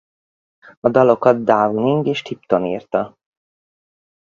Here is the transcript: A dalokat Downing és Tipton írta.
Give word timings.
A 0.79 0.89
dalokat 0.89 1.43
Downing 1.43 2.05
és 2.07 2.21
Tipton 2.21 2.65
írta. 2.65 3.17